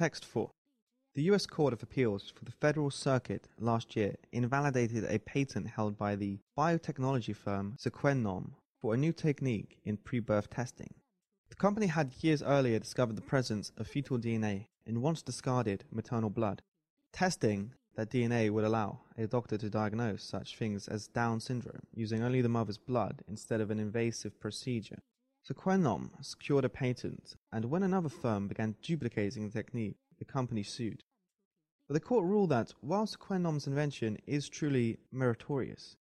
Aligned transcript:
Text 0.00 0.24
4. 0.24 0.48
The 1.14 1.24
U.S. 1.24 1.44
Court 1.44 1.74
of 1.74 1.82
Appeals 1.82 2.32
for 2.34 2.46
the 2.46 2.52
Federal 2.52 2.90
Circuit 2.90 3.48
last 3.58 3.94
year 3.94 4.14
invalidated 4.32 5.04
a 5.04 5.18
patent 5.18 5.66
held 5.66 5.98
by 5.98 6.16
the 6.16 6.38
biotechnology 6.58 7.36
firm 7.36 7.76
Sequenom 7.78 8.52
for 8.80 8.94
a 8.94 8.96
new 8.96 9.12
technique 9.12 9.76
in 9.84 9.98
pre-birth 9.98 10.48
testing. 10.48 10.94
The 11.50 11.56
company 11.56 11.88
had 11.88 12.14
years 12.22 12.42
earlier 12.42 12.78
discovered 12.78 13.16
the 13.16 13.20
presence 13.20 13.72
of 13.76 13.88
fetal 13.88 14.16
DNA 14.16 14.68
in 14.86 15.02
once 15.02 15.20
discarded 15.20 15.84
maternal 15.92 16.30
blood. 16.30 16.62
Testing 17.12 17.74
that 17.94 18.08
DNA 18.08 18.48
would 18.50 18.64
allow 18.64 19.00
a 19.18 19.26
doctor 19.26 19.58
to 19.58 19.68
diagnose 19.68 20.24
such 20.24 20.56
things 20.56 20.88
as 20.88 21.08
Down 21.08 21.40
syndrome 21.40 21.82
using 21.94 22.22
only 22.22 22.40
the 22.40 22.48
mother's 22.48 22.78
blood 22.78 23.22
instead 23.28 23.60
of 23.60 23.70
an 23.70 23.78
invasive 23.78 24.40
procedure. 24.40 25.02
Sequenom 25.50 26.10
secured 26.24 26.64
a 26.64 26.68
patent, 26.68 27.34
and 27.52 27.64
when 27.64 27.82
another 27.82 28.08
firm 28.08 28.46
began 28.46 28.76
duplicating 28.82 29.48
the 29.48 29.52
technique, 29.52 29.96
the 30.20 30.24
company 30.24 30.62
sued. 30.62 31.02
But 31.88 31.94
the 31.94 32.00
court 32.00 32.24
ruled 32.24 32.50
that 32.50 32.72
while 32.82 33.04
Sequenom's 33.04 33.66
invention 33.66 34.18
is 34.28 34.48
truly 34.48 34.98
meritorious, 35.10 35.96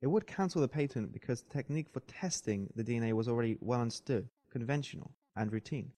it 0.00 0.06
would 0.06 0.26
cancel 0.26 0.62
the 0.62 0.68
patent 0.68 1.12
because 1.12 1.42
the 1.42 1.52
technique 1.52 1.90
for 1.92 2.00
testing 2.00 2.70
the 2.74 2.82
DNA 2.82 3.12
was 3.12 3.28
already 3.28 3.58
well 3.60 3.82
understood, 3.82 4.30
conventional, 4.50 5.10
and 5.36 5.52
routine. 5.52 5.92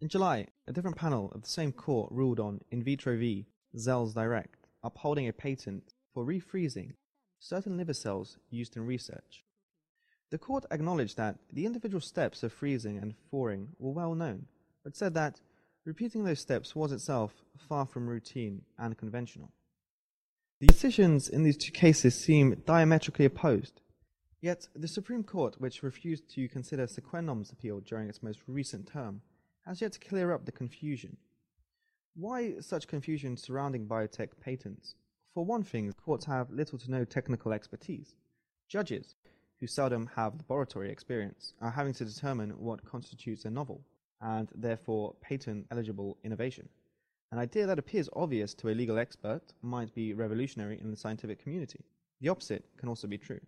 In 0.00 0.08
July, 0.08 0.46
a 0.68 0.72
different 0.72 0.96
panel 0.96 1.32
of 1.34 1.42
the 1.42 1.48
same 1.48 1.72
court 1.72 2.12
ruled 2.12 2.38
on 2.38 2.60
In 2.70 2.84
vitro 2.84 3.16
v. 3.16 3.46
CellzDirect, 3.74 4.68
upholding 4.84 5.26
a 5.26 5.32
patent 5.32 5.94
for 6.12 6.24
refreezing 6.24 6.92
certain 7.40 7.76
liver 7.76 7.94
cells 7.94 8.38
used 8.50 8.76
in 8.76 8.86
research. 8.86 9.43
The 10.30 10.38
court 10.38 10.64
acknowledged 10.70 11.16
that 11.16 11.38
the 11.52 11.66
individual 11.66 12.00
steps 12.00 12.42
of 12.42 12.52
freezing 12.52 12.98
and 12.98 13.14
thawing 13.30 13.68
were 13.78 13.92
well 13.92 14.14
known, 14.14 14.46
but 14.82 14.96
said 14.96 15.14
that 15.14 15.40
repeating 15.84 16.24
those 16.24 16.40
steps 16.40 16.74
was 16.74 16.92
itself 16.92 17.32
far 17.68 17.86
from 17.86 18.08
routine 18.08 18.62
and 18.78 18.96
conventional. 18.96 19.52
The 20.60 20.66
decisions 20.66 21.28
in 21.28 21.42
these 21.42 21.56
two 21.56 21.72
cases 21.72 22.18
seem 22.18 22.62
diametrically 22.66 23.26
opposed. 23.26 23.80
Yet, 24.40 24.68
the 24.74 24.88
Supreme 24.88 25.24
Court, 25.24 25.60
which 25.60 25.82
refused 25.82 26.28
to 26.34 26.48
consider 26.48 26.86
Sequenom's 26.86 27.50
appeal 27.50 27.80
during 27.80 28.08
its 28.08 28.22
most 28.22 28.40
recent 28.46 28.86
term, 28.86 29.22
has 29.66 29.80
yet 29.80 29.92
to 29.92 29.98
clear 29.98 30.32
up 30.32 30.44
the 30.44 30.52
confusion. 30.52 31.16
Why 32.14 32.60
such 32.60 32.86
confusion 32.86 33.36
surrounding 33.36 33.86
biotech 33.86 34.30
patents? 34.40 34.94
For 35.32 35.44
one 35.44 35.64
thing, 35.64 35.92
courts 35.92 36.26
have 36.26 36.50
little 36.50 36.78
to 36.78 36.90
no 36.90 37.04
technical 37.04 37.52
expertise. 37.52 38.14
Judges, 38.68 39.16
who 39.64 39.68
seldom 39.68 40.10
have 40.14 40.34
laboratory 40.36 40.90
experience, 40.90 41.54
are 41.62 41.70
having 41.70 41.94
to 41.94 42.04
determine 42.04 42.50
what 42.50 42.84
constitutes 42.84 43.46
a 43.46 43.50
novel, 43.50 43.80
and 44.20 44.50
therefore 44.54 45.14
patent 45.22 45.66
eligible 45.70 46.18
innovation. 46.22 46.68
An 47.32 47.38
idea 47.38 47.66
that 47.66 47.78
appears 47.78 48.10
obvious 48.14 48.52
to 48.52 48.68
a 48.68 48.74
legal 48.74 48.98
expert 48.98 49.40
might 49.62 49.94
be 49.94 50.12
revolutionary 50.12 50.78
in 50.78 50.90
the 50.90 50.98
scientific 50.98 51.42
community. 51.42 51.82
The 52.20 52.28
opposite 52.28 52.66
can 52.76 52.90
also 52.90 53.08
be 53.08 53.16
true. 53.16 53.40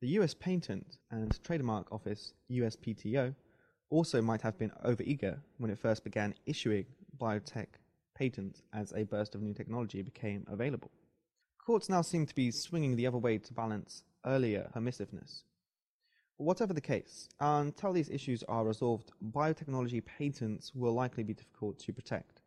The 0.00 0.10
US 0.20 0.34
Patent 0.34 0.98
and 1.10 1.36
Trademark 1.42 1.90
Office, 1.90 2.32
USPTO, 2.48 3.34
also 3.90 4.22
might 4.22 4.42
have 4.42 4.56
been 4.56 4.70
overeager 4.86 5.40
when 5.58 5.72
it 5.72 5.80
first 5.80 6.04
began 6.04 6.32
issuing 6.46 6.86
biotech 7.20 7.66
patents 8.14 8.62
as 8.72 8.92
a 8.92 9.02
burst 9.02 9.34
of 9.34 9.42
new 9.42 9.54
technology 9.54 10.00
became 10.02 10.46
available. 10.48 10.92
Courts 11.58 11.88
now 11.88 12.02
seem 12.02 12.24
to 12.24 12.34
be 12.36 12.52
swinging 12.52 12.94
the 12.94 13.08
other 13.08 13.18
way 13.18 13.36
to 13.36 13.52
balance 13.52 14.04
earlier 14.24 14.70
permissiveness. 14.74 15.42
Whatever 16.36 16.72
the 16.72 16.80
case, 16.80 17.28
until 17.40 17.92
these 17.92 18.08
issues 18.08 18.42
are 18.44 18.64
resolved, 18.64 19.12
biotechnology 19.32 20.04
patents 20.04 20.74
will 20.74 20.94
likely 20.94 21.22
be 21.22 21.34
difficult 21.34 21.78
to 21.80 21.92
protect. 21.92 22.40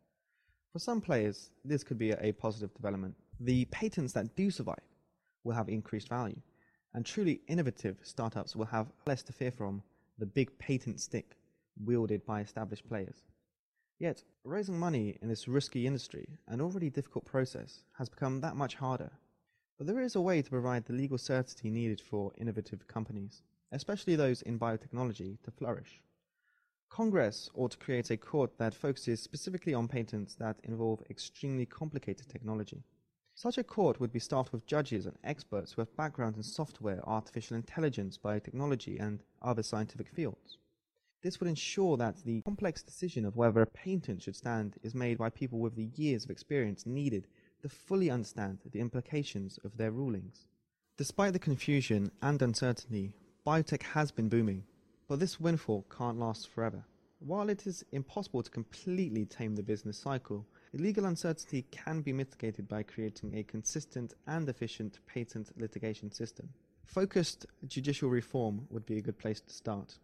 For 0.72 0.80
some 0.80 1.02
players, 1.02 1.52
this 1.64 1.84
could 1.84 2.00
be 2.00 2.12
a 2.12 2.32
positive 2.32 2.74
development. 2.74 3.16
The 3.40 3.66
patents 3.66 4.14
that 4.14 4.36
do 4.36 4.50
survive 4.50 4.82
will 5.44 5.54
have 5.54 5.70
increased 5.70 6.10
value, 6.10 6.42
and 6.94 7.06
truly 7.06 7.42
innovative 7.48 7.98
startups 8.02 8.56
will 8.56 8.66
have 8.66 8.92
less 9.06 9.22
to 9.24 9.34
fear 9.34 9.52
from 9.52 9.84
the 10.18 10.26
big 10.26 10.58
patent 10.58 11.00
stick 11.00 11.38
wielded 11.84 12.26
by 12.26 12.42
established 12.42 12.88
players. 12.88 13.26
Yet, 14.00 14.24
raising 14.44 14.78
money 14.78 15.18
in 15.22 15.28
this 15.28 15.48
risky 15.48 15.86
industry, 15.86 16.28
an 16.48 16.62
already 16.62 16.90
difficult 16.90 17.26
process, 17.26 17.84
has 17.98 18.10
become 18.10 18.42
that 18.42 18.56
much 18.56 18.76
harder. 18.76 19.12
But 19.84 19.96
there 19.96 20.04
is 20.06 20.16
a 20.16 20.22
way 20.22 20.42
to 20.42 20.50
provide 20.50 20.86
the 20.86 20.94
legal 20.94 21.18
certainty 21.18 21.70
needed 21.70 22.00
for 22.00 22.32
innovative 22.38 22.88
companies, 22.88 23.42
especially 23.74 24.16
those 24.16 24.42
in 24.42 24.58
biotechnology, 24.58 25.42
to 25.44 25.52
flourish. 25.52 26.02
Congress 26.88 27.50
ought 27.54 27.72
to 27.72 27.78
create 27.78 28.10
a 28.10 28.16
court 28.16 28.58
that 28.60 28.74
focuses 28.74 29.22
specifically 29.22 29.74
on 29.74 29.90
patents 29.90 30.36
that 30.36 30.62
involve 30.64 31.04
extremely 31.10 31.66
complicated 31.66 32.30
technology. 32.30 32.86
Such 33.36 33.58
a 33.58 33.64
court 33.66 34.00
would 34.00 34.14
be 34.14 34.22
staffed 34.22 34.54
with 34.54 34.66
judges 34.66 35.06
and 35.06 35.18
experts 35.22 35.74
who 35.74 35.82
have 35.82 35.98
backgrounds 35.98 36.38
in 36.38 36.44
software, 36.44 37.06
artificial 37.06 37.58
intelligence, 37.58 38.18
biotechnology, 38.18 39.02
and 39.02 39.22
other 39.42 39.64
scientific 39.64 40.08
fields. 40.08 40.60
This 41.24 41.42
would 41.42 41.50
ensure 41.50 41.98
that 41.98 42.24
the 42.24 42.42
complex 42.44 42.84
decision 42.84 43.26
of 43.26 43.36
whether 43.36 43.62
a 43.62 43.68
patent 43.68 44.22
should 44.22 44.38
stand 44.38 44.78
is 44.82 44.96
made 44.96 45.18
by 45.18 45.30
people 45.30 45.60
with 45.60 45.76
the 45.76 45.92
years 45.96 46.24
of 46.24 46.32
experience 46.32 46.86
needed 46.86 47.28
to 47.64 47.70
fully 47.70 48.10
understand 48.10 48.60
the 48.72 48.80
implications 48.82 49.58
of 49.64 49.78
their 49.78 49.92
rulings. 49.92 50.48
Despite 50.98 51.32
the 51.32 51.40
confusion 51.40 52.12
and 52.22 52.42
uncertainty, 52.42 53.14
biotech 53.48 53.82
has 53.84 54.12
been 54.12 54.28
booming, 54.28 54.66
but 55.08 55.20
this 55.20 55.40
windfall 55.40 55.86
can't 55.90 56.20
last 56.20 56.50
forever. 56.50 56.84
While 57.20 57.50
it 57.50 57.66
is 57.66 57.86
impossible 57.94 58.44
to 58.44 58.52
completely 58.52 59.24
tame 59.24 59.56
the 59.56 59.64
business 59.64 59.98
cycle, 59.98 60.46
legal 60.74 61.06
uncertainty 61.06 61.66
can 61.72 62.02
be 62.02 62.12
mitigated 62.12 62.68
by 62.68 62.84
creating 62.84 63.38
a 63.38 63.44
consistent 63.44 64.14
and 64.28 64.50
efficient 64.50 65.00
patent 65.08 65.50
litigation 65.58 66.12
system. 66.12 66.50
Focused 66.84 67.46
judicial 67.68 68.10
reform 68.10 68.68
would 68.72 68.86
be 68.86 68.98
a 68.98 69.02
good 69.02 69.18
place 69.18 69.40
to 69.40 69.54
start. 69.54 69.98